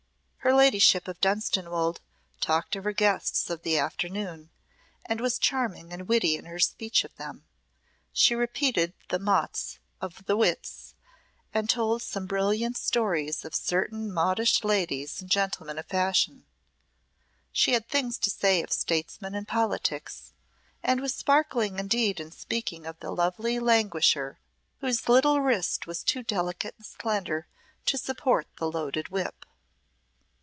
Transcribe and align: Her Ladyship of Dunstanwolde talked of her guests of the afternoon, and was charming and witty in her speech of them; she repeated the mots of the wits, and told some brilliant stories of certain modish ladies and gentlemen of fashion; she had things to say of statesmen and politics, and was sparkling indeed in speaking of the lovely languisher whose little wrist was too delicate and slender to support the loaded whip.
Her 0.43 0.55
Ladyship 0.55 1.07
of 1.07 1.21
Dunstanwolde 1.21 1.99
talked 2.39 2.75
of 2.75 2.83
her 2.85 2.93
guests 2.93 3.47
of 3.51 3.61
the 3.61 3.77
afternoon, 3.77 4.49
and 5.05 5.21
was 5.21 5.37
charming 5.37 5.93
and 5.93 6.07
witty 6.07 6.35
in 6.35 6.45
her 6.45 6.57
speech 6.57 7.03
of 7.03 7.15
them; 7.17 7.45
she 8.11 8.33
repeated 8.33 8.93
the 9.09 9.19
mots 9.19 9.77
of 10.01 10.25
the 10.25 10.35
wits, 10.35 10.95
and 11.53 11.69
told 11.69 12.01
some 12.01 12.25
brilliant 12.25 12.75
stories 12.75 13.45
of 13.45 13.53
certain 13.53 14.11
modish 14.11 14.63
ladies 14.63 15.21
and 15.21 15.29
gentlemen 15.29 15.77
of 15.77 15.85
fashion; 15.85 16.47
she 17.51 17.73
had 17.73 17.87
things 17.87 18.17
to 18.17 18.31
say 18.31 18.63
of 18.63 18.71
statesmen 18.73 19.35
and 19.35 19.47
politics, 19.47 20.33
and 20.81 21.01
was 21.01 21.13
sparkling 21.13 21.77
indeed 21.77 22.19
in 22.19 22.31
speaking 22.31 22.87
of 22.87 22.99
the 22.99 23.11
lovely 23.11 23.59
languisher 23.59 24.39
whose 24.79 25.07
little 25.07 25.39
wrist 25.39 25.85
was 25.85 26.01
too 26.03 26.23
delicate 26.23 26.73
and 26.77 26.87
slender 26.87 27.45
to 27.85 27.95
support 27.95 28.47
the 28.57 28.65
loaded 28.71 29.09
whip. 29.09 29.45